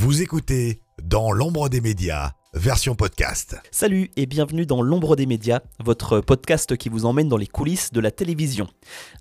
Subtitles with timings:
[0.00, 3.56] Vous écoutez Dans l'ombre des médias, version podcast.
[3.70, 7.92] Salut et bienvenue dans L'ombre des médias, votre podcast qui vous emmène dans les coulisses
[7.92, 8.66] de la télévision.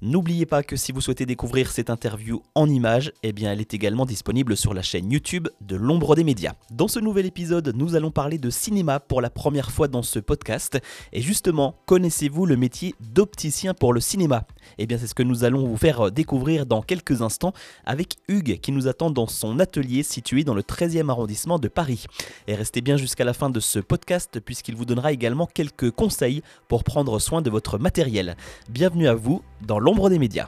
[0.02, 3.76] N'oubliez pas que si vous souhaitez découvrir cette interview en images, eh bien elle est
[3.76, 6.54] également disponible sur la chaîne YouTube de L'ombre des médias.
[6.72, 10.18] Dans ce nouvel épisode, nous allons parler de cinéma pour la première fois dans ce
[10.18, 10.80] podcast.
[11.14, 14.48] Et justement, connaissez-vous le métier d'opticien pour le cinéma?
[14.80, 17.54] Eh bien c'est ce que nous allons vous faire découvrir dans quelques instants
[17.86, 22.06] avec Hugues qui nous attend dans son atelier situé dans le 13e arrondissement de Paris.
[22.48, 26.44] Et restez bien jusqu'à la fin de ce podcast puisqu'il vous donnera également quelques conseils
[26.70, 28.38] pour prendre soin de votre matériel.
[28.70, 30.48] Bienvenue à vous dans l'ombre des médias.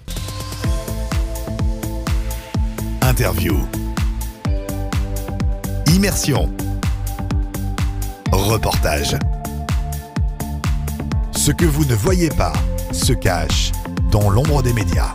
[3.02, 3.58] Interview.
[5.94, 6.50] Immersion.
[8.32, 9.18] Reportage.
[11.36, 12.54] Ce que vous ne voyez pas
[12.94, 13.74] se cache
[14.10, 15.14] dans l'ombre des médias.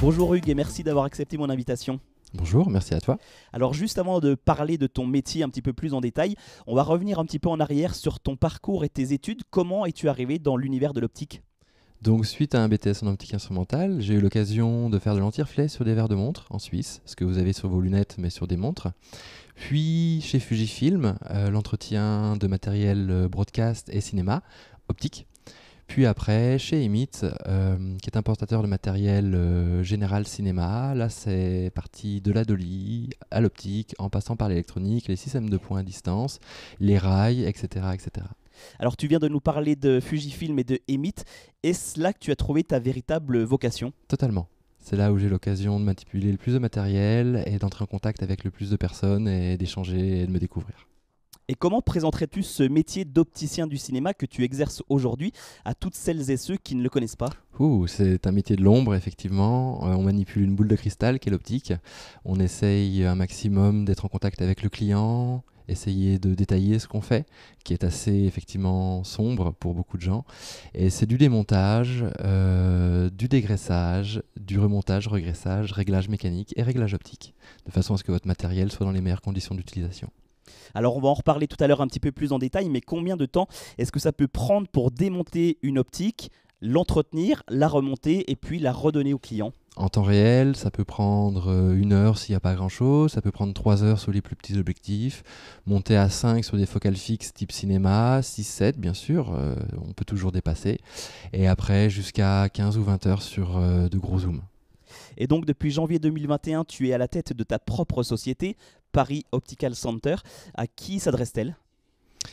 [0.00, 2.00] Bonjour Hugues et merci d'avoir accepté mon invitation.
[2.36, 3.16] Bonjour, merci à toi.
[3.52, 6.34] Alors juste avant de parler de ton métier un petit peu plus en détail,
[6.66, 9.42] on va revenir un petit peu en arrière sur ton parcours et tes études.
[9.50, 11.42] Comment es-tu arrivé dans l'univers de l'optique?
[12.02, 15.68] Donc suite à un BTS en optique instrumentale, j'ai eu l'occasion de faire de l'anti-reflet
[15.68, 18.30] sur des verres de montre en Suisse, ce que vous avez sur vos lunettes mais
[18.30, 18.88] sur des montres.
[19.54, 24.42] Puis chez Fujifilm, euh, l'entretien de matériel euh, broadcast et cinéma
[24.88, 25.28] optique.
[25.86, 27.10] Puis après, chez Emit,
[27.46, 33.10] euh, qui est importateur de matériel euh, général cinéma, là c'est parti de la dolly
[33.30, 36.38] à l'optique, en passant par l'électronique, les systèmes de points à distance,
[36.80, 38.26] les rails, etc., etc.
[38.78, 41.14] Alors tu viens de nous parler de Fujifilm et de Emit.
[41.62, 43.92] Est-ce là que tu as trouvé ta véritable vocation?
[44.08, 44.48] Totalement.
[44.78, 48.22] C'est là où j'ai l'occasion de manipuler le plus de matériel et d'entrer en contact
[48.22, 50.86] avec le plus de personnes et d'échanger et de me découvrir.
[51.48, 55.32] Et comment présenterais-tu ce métier d'opticien du cinéma que tu exerces aujourd'hui
[55.66, 57.30] à toutes celles et ceux qui ne le connaissent pas
[57.86, 59.86] c'est un métier de l'ombre, effectivement.
[59.86, 61.72] Euh, on manipule une boule de cristal qui est l'optique.
[62.24, 67.00] On essaye un maximum d'être en contact avec le client, essayer de détailler ce qu'on
[67.00, 67.26] fait,
[67.62, 70.24] qui est assez effectivement sombre pour beaucoup de gens.
[70.74, 77.34] Et c'est du démontage, euh, du dégraissage, du remontage, regraissage, réglage mécanique et réglage optique,
[77.66, 80.10] de façon à ce que votre matériel soit dans les meilleures conditions d'utilisation.
[80.74, 82.80] Alors on va en reparler tout à l'heure un petit peu plus en détail, mais
[82.80, 88.30] combien de temps est-ce que ça peut prendre pour démonter une optique, l'entretenir, la remonter
[88.30, 89.52] et puis la redonner au client?
[89.76, 93.20] En temps réel, ça peut prendre euh, une heure s'il n'y a pas grand-chose, ça
[93.20, 95.24] peut prendre trois heures sur les plus petits objectifs,
[95.66, 100.04] monter à 5 sur des focales fixes type cinéma, 6-7 bien sûr, euh, on peut
[100.04, 100.78] toujours dépasser,
[101.32, 104.42] et après jusqu'à 15 ou 20 heures sur euh, de gros zooms.
[105.16, 108.56] Et donc depuis janvier 2021, tu es à la tête de ta propre société,
[108.94, 110.16] Paris Optical Center.
[110.54, 111.56] À qui s'adresse-t-elle?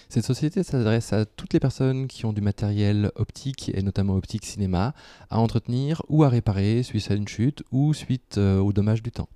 [0.07, 4.45] Cette société s'adresse à toutes les personnes qui ont du matériel optique et notamment optique
[4.45, 4.93] cinéma
[5.29, 9.11] à entretenir ou à réparer suite à une chute ou suite euh, au dommage du
[9.11, 9.27] temps.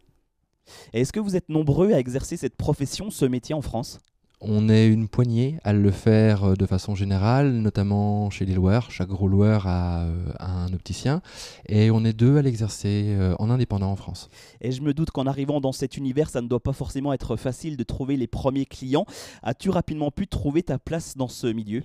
[0.94, 4.00] Est-ce que vous êtes nombreux à exercer cette profession, ce métier en France?
[4.48, 8.92] On est une poignée à le faire euh, de façon générale, notamment chez les loueurs.
[8.92, 11.22] Chaque gros loueur a, euh, un opticien.
[11.68, 14.30] Et on est deux à l'exercer euh, en indépendant en France.
[14.62, 17.36] Et je me doute qu'en arrivant dans cet univers, ça ne doit pas forcément être
[17.36, 19.06] facile de trouver les premiers clients.
[19.44, 21.84] As-tu rapidement pu trouver ta place dans ce milieu?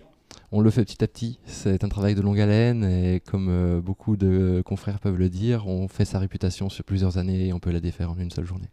[0.53, 1.39] On le fait petit à petit.
[1.45, 5.89] C'est un travail de longue haleine et comme beaucoup de confrères peuvent le dire, on
[5.89, 8.71] fait sa réputation sur plusieurs années et on peut la défaire en une seule journée.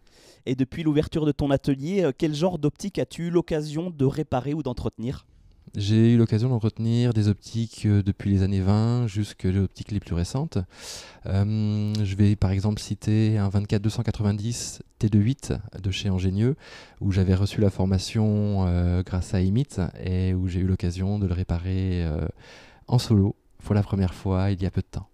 [0.47, 4.53] Et depuis l'ouverture de ton atelier, euh, quel genre d'optique as-tu eu l'occasion de réparer
[4.53, 5.25] ou d'entretenir?
[5.75, 10.13] J'ai eu l'occasion d'entretenir des optiques euh, depuis les années 20 jusqu'aux optiques les plus
[10.13, 10.57] récentes.
[11.25, 16.55] Euh, je vais par exemple citer un 24-290 T28 de chez Ingénieux,
[17.01, 18.65] où j'avais reçu la formation
[19.03, 19.67] grâce à Emit
[20.03, 22.07] et où j'ai eu l'occasion de le réparer
[22.87, 25.07] en solo pour la première fois il y a peu de temps.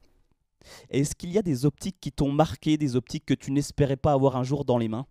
[0.89, 4.13] Est-ce qu'il y a des optiques qui t'ont marqué, des optiques que tu n'espérais pas
[4.13, 5.05] avoir un jour dans les mains?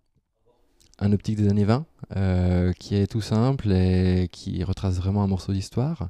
[1.03, 1.85] Un optique des années 20
[2.17, 6.09] euh, qui est tout simple et qui retrace vraiment un morceau d'histoire.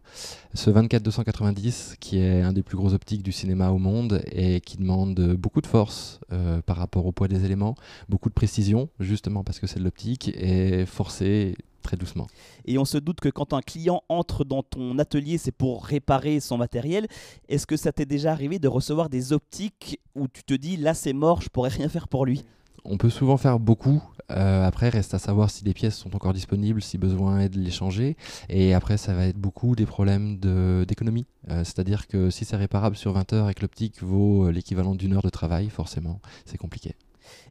[0.54, 4.76] Ce 24-290 qui est un des plus gros optiques du cinéma au monde et qui
[4.76, 7.74] demande beaucoup de force euh, par rapport au poids des éléments,
[8.08, 12.26] beaucoup de précision justement parce que c'est de l'optique et forcé très doucement.
[12.66, 16.38] Et on se doute que quand un client entre dans ton atelier, c'est pour réparer
[16.38, 17.08] son matériel.
[17.48, 20.94] Est-ce que ça t'est déjà arrivé de recevoir des optiques où tu te dis là
[20.94, 22.44] c'est mort, je pourrais rien faire pour lui?
[22.84, 24.02] On peut souvent faire beaucoup.
[24.30, 27.58] Euh, après, reste à savoir si les pièces sont encore disponibles, si besoin est de
[27.58, 28.16] les changer.
[28.48, 30.38] Et après, ça va être beaucoup des problèmes
[30.86, 31.26] d'économie.
[31.50, 34.94] Euh, c'est-à-dire que si c'est réparable sur 20 heures et que l'optique vaut euh, l'équivalent
[34.94, 36.94] d'une heure de travail, forcément, c'est compliqué.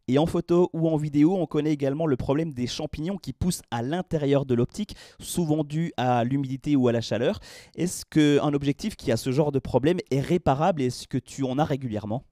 [0.07, 3.61] Et en photo ou en vidéo, on connaît également le problème des champignons qui poussent
[3.71, 7.39] à l'intérieur de l'optique, souvent dû à l'humidité ou à la chaleur.
[7.75, 11.43] Est-ce qu'un objectif qui a ce genre de problème est réparable et est-ce que tu
[11.43, 12.23] en as régulièrement?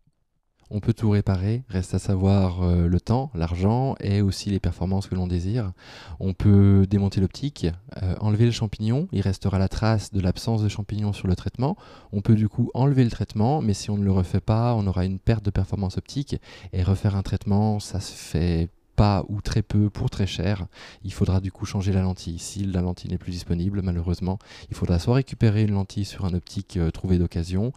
[0.71, 5.07] On peut tout réparer, reste à savoir euh, le temps, l'argent et aussi les performances
[5.07, 5.71] que l'on désire.
[6.19, 7.68] On peut démonter l'optique,
[8.01, 11.75] euh, enlever le champignon, il restera la trace de l'absence de champignon sur le traitement.
[12.12, 14.86] On peut du coup enlever le traitement, mais si on ne le refait pas, on
[14.88, 16.36] aura une perte de performance optique
[16.74, 18.69] et refaire un traitement, ça se fait
[19.00, 20.68] pas ou très peu pour très cher.
[21.06, 22.38] Il faudra du coup changer la lentille.
[22.38, 26.34] Si la lentille n'est plus disponible, malheureusement, il faudra soit récupérer une lentille sur un
[26.34, 27.72] optique euh, trouvé d'occasion,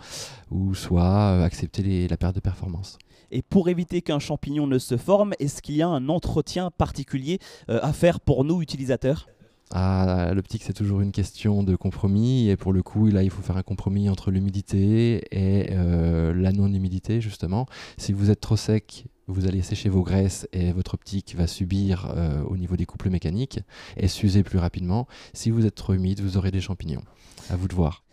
[0.51, 2.99] ou soit euh, accepter la perte de performance.
[3.31, 7.39] Et pour éviter qu'un champignon ne se forme, est-ce qu'il y a un entretien particulier
[7.71, 9.29] euh, à faire pour nous utilisateurs?
[9.71, 12.49] Ah, l'optique, c'est toujours une question de compromis.
[12.49, 17.23] Et pour le coup, là, il faut faire un compromis entre l'humidité et la non-humidité,
[17.23, 17.65] justement.
[17.97, 22.13] Si vous êtes trop sec, vous allez sécher vos graisses et votre optique va subir
[22.17, 23.61] euh, au niveau des couples mécaniques
[23.97, 25.07] et s'user plus rapidement.
[25.33, 27.03] Si vous êtes trop humide, vous aurez des champignons.
[27.51, 28.05] À vous de voir.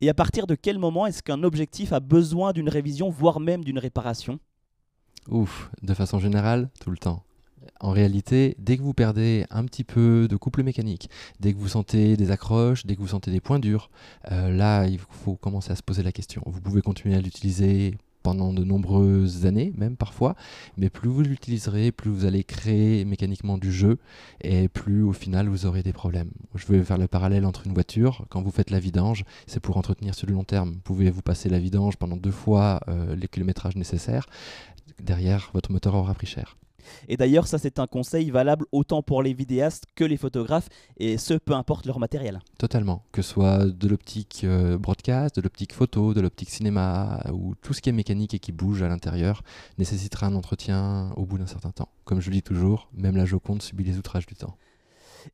[0.00, 3.64] Et à partir de quel moment est-ce qu'un objectif a besoin d'une révision, voire même
[3.64, 4.38] d'une réparation?
[5.28, 7.22] Ouf, de façon générale, tout le temps.
[7.80, 11.68] En réalité, dès que vous perdez un petit peu de couple mécanique, dès que vous
[11.68, 13.90] sentez des accroches, dès que vous sentez des points durs,
[14.30, 16.42] euh, là, il faut commencer à se poser la question.
[16.46, 17.96] Vous pouvez continuer à l'utiliser
[18.26, 20.34] pendant de nombreuses années, même parfois.
[20.76, 23.98] Mais plus vous l'utiliserez, plus vous allez créer mécaniquement du jeu
[24.40, 26.32] et plus au final vous aurez des problèmes.
[26.56, 28.26] Je vais faire le parallèle entre une voiture.
[28.28, 30.70] Quand vous faites la vidange, c'est pour entretenir sur le long terme.
[30.70, 34.26] Vous pouvez vous passer la vidange pendant deux fois euh, les kilométrages nécessaires.
[35.00, 36.56] Derrière, votre moteur aura pris cher.
[37.08, 40.68] Et d'ailleurs, ça c'est un conseil valable autant pour les vidéastes que les photographes,
[40.98, 42.40] et ce, peu importe leur matériel.
[42.58, 47.54] Totalement, que ce soit de l'optique euh, broadcast, de l'optique photo, de l'optique cinéma, ou
[47.62, 49.42] tout ce qui est mécanique et qui bouge à l'intérieur,
[49.78, 51.88] nécessitera un entretien au bout d'un certain temps.
[52.04, 54.56] Comme je le dis toujours, même la Joconde subit les outrages du temps.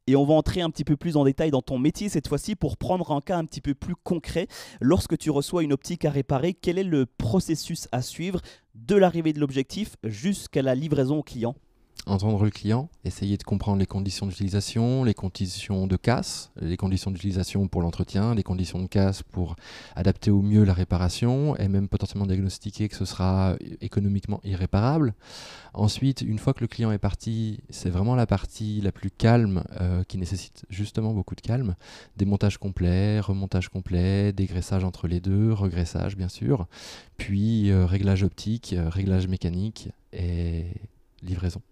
[0.06, 2.56] Et on va entrer un petit peu plus en détail dans ton métier cette fois-ci
[2.56, 4.48] pour prendre un cas un petit peu plus concret.
[4.80, 8.40] Lorsque tu reçois une optique à réparer, quel est le processus à suivre
[8.74, 11.54] de l'arrivée de l'objectif jusqu'à la livraison au client?
[12.06, 17.12] Entendre le client, essayer de comprendre les conditions d'utilisation, les conditions de casse, les conditions
[17.12, 19.54] d'utilisation pour l'entretien, les conditions de casse pour
[19.94, 25.14] adapter au mieux la réparation et même potentiellement diagnostiquer que ce sera économiquement irréparable.
[25.74, 29.62] Ensuite, une fois que le client est parti, c'est vraiment la partie la plus calme
[29.80, 31.76] euh, qui nécessite justement beaucoup de calme.
[32.16, 36.66] Démontage complet, remontage complet, dégraissage entre les deux, regraissage bien sûr,
[37.16, 40.66] puis euh, réglage optique, euh, réglage mécanique et
[41.22, 41.62] livraison.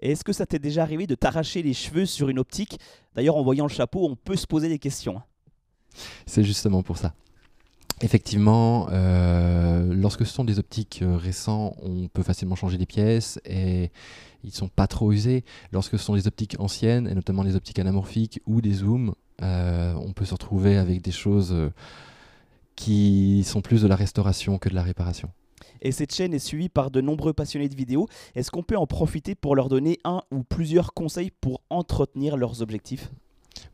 [0.00, 2.78] Et est-ce que ça t'est déjà arrivé de t'arracher les cheveux sur une optique?
[3.14, 5.18] D'ailleurs, en voyant le chapeau, on peut se poser des questions.
[5.18, 5.24] Hein.
[6.26, 7.14] C'est justement pour ça.
[8.00, 13.40] Effectivement, euh, lorsque ce sont des optiques euh, récents, on peut facilement changer des pièces
[13.44, 13.90] et
[14.44, 15.44] ils ne sont pas trop usés.
[15.72, 19.94] Lorsque ce sont des optiques anciennes, et notamment les optiques anamorphiques ou des zooms, euh,
[19.94, 21.54] on peut se retrouver avec des choses
[22.76, 25.30] qui sont plus de la restauration que de la réparation
[25.82, 28.08] et cette chaîne est suivie par de nombreux passionnés de vidéos.
[28.34, 32.62] Est-ce qu'on peut en profiter pour leur donner un ou plusieurs conseils pour entretenir leurs
[32.62, 33.10] objectifs?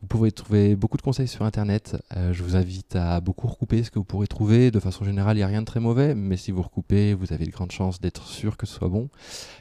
[0.01, 1.97] Vous pouvez trouver beaucoup de conseils sur Internet.
[2.15, 4.71] Euh, je vous invite à beaucoup recouper ce que vous pourrez trouver.
[4.71, 7.33] De façon générale, il n'y a rien de très mauvais, mais si vous recoupez, vous
[7.33, 9.09] avez de grandes chances d'être sûr que ce soit bon.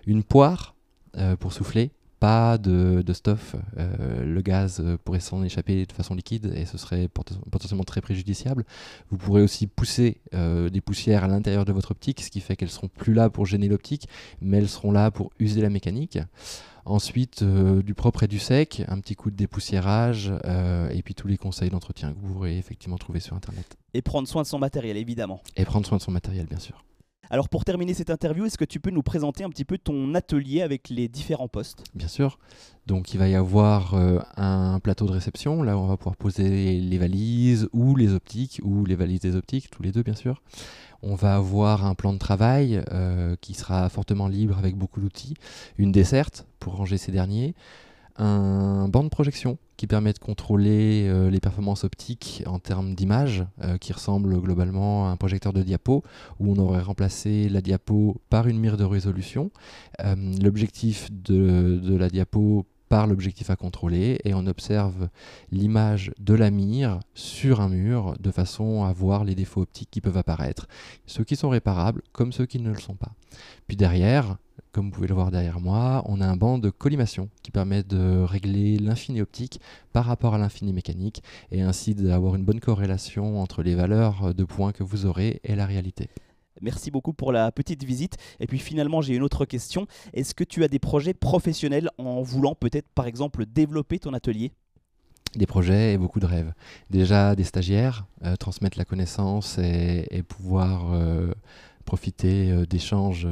[0.07, 0.75] Une poire
[1.17, 1.93] euh, pour souffler,
[2.25, 7.07] pas de, stuff, euh, le gaz pourrait s'en échapper de façon liquide et ce serait
[7.07, 8.65] potentiellement très préjudiciable.
[9.11, 12.57] Vous pourrez aussi pousser euh, des poussières à l'intérieur de votre optique, ce qui fait
[12.57, 14.09] qu'elles seront plus là pour gêner l'optique,
[14.41, 16.19] mais elles seront là pour user la mécanique.
[16.87, 20.33] Ensuite, euh, du propre et du sec, un petit coup de dépoussiérage,
[20.93, 23.77] et puis tous les conseils d'entretien que vous pourrez effectivement trouver sur Internet.
[23.93, 25.43] Et prendre soin de son matériel, évidemment.
[25.57, 26.87] Et prendre soin de son matériel, bien sûr.
[27.31, 30.15] Alors pour terminer cette interview, est-ce que tu peux nous présenter un petit peu ton
[30.15, 31.85] atelier avec les différents postes?
[31.95, 32.39] Bien sûr.
[32.87, 36.17] Donc il va y avoir euh, un plateau de réception, là où on va pouvoir
[36.17, 40.15] poser les valises ou les optiques, ou les valises des optiques, tous les deux bien
[40.15, 40.43] sûr.
[41.03, 45.35] On va avoir un plan de travail euh, qui sera fortement libre avec beaucoup d'outils,
[45.79, 47.55] une desserte pour ranger ces derniers,
[48.17, 53.45] un banc de projection qui permet de contrôler euh, les performances optiques en termes d'image,
[53.63, 56.05] euh, qui ressemble globalement à un projecteur de diapo,
[56.39, 59.51] où on aurait remplacé la diapo par une mire de résolution.
[60.05, 65.09] Euh, l'objectif de, de, la diapo par l'objectif à contrôler et on observe
[65.51, 70.01] l'image de la mire sur un mur de façon à voir les défauts optiques qui
[70.01, 70.67] peuvent apparaître,
[71.07, 73.13] ceux qui sont réparables comme ceux qui ne le sont pas.
[73.67, 74.37] Puis derrière,
[74.73, 77.83] comme vous pouvez le voir derrière moi, on a un banc de collimation qui permet
[77.83, 79.61] de régler l'infini optique
[79.93, 84.45] par rapport à l'infini mécanique et ainsi d'avoir une bonne corrélation entre les valeurs de
[84.45, 86.09] points que vous aurez et la réalité.
[86.65, 88.17] Merci beaucoup pour la petite visite.
[88.41, 89.87] Et puis finalement, j'ai une autre question.
[90.15, 94.53] Est-ce que tu as des projets professionnels en voulant peut-être par exemple développer ton atelier?
[95.37, 96.55] Des projets et beaucoup de rêves.
[96.89, 101.35] Déjà des stagiaires, euh, transmettre la connaissance et, pouvoir euh,
[101.85, 103.29] profiter euh, d'échanges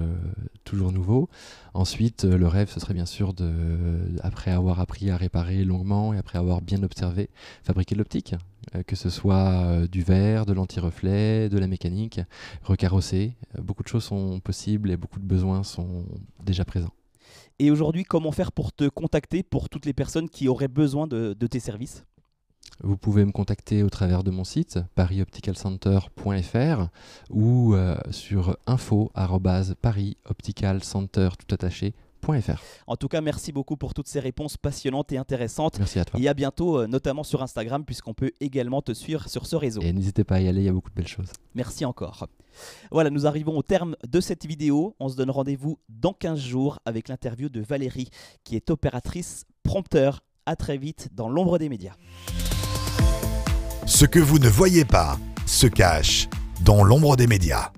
[0.64, 1.30] toujours nouveaux.
[1.72, 3.50] Ensuite, le rêve, ce serait bien sûr, de,
[4.22, 7.30] après avoir appris à réparer longuement et après avoir bien observé,
[7.62, 8.34] fabriquer de l'optique,
[8.86, 12.20] que ce soit euh, du verre, de l'anti-reflet, de la mécanique,
[12.62, 13.36] recarrosser.
[13.58, 16.04] Euh, Beaucoup de choses sont possibles et beaucoup de besoins sont
[16.42, 16.92] déjà présents.
[17.58, 21.36] Et aujourd'hui, comment faire pour te contacter pour toutes les personnes qui auraient besoin de,
[21.38, 22.04] de tes services?
[22.82, 26.88] Vous pouvez me contacter au travers de mon site parisopticalcenter.fr
[27.30, 28.56] ou euh, sur
[32.86, 35.78] En tout cas, merci beaucoup pour toutes ces réponses passionnantes et intéressantes.
[35.78, 36.20] Merci à toi.
[36.20, 39.80] Et à bientôt, euh, notamment sur Instagram, puisqu'on peut également te suivre sur ce réseau.
[39.82, 41.32] Et n'hésitez pas à y aller, il y a beaucoup de belles choses.
[41.54, 42.26] Merci encore.
[42.90, 44.94] Voilà, nous arrivons au terme de cette vidéo.
[45.00, 48.10] On se donne rendez-vous dans 15 jours avec l'interview de Valérie,
[48.44, 50.22] qui est opératrice prompteur.
[50.44, 51.94] À très vite dans l'ombre des médias.
[53.86, 56.28] Ce que vous ne voyez pas se cache
[56.64, 57.70] dans l'ombre des médias.